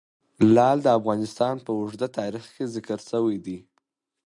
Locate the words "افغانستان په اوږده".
0.99-2.07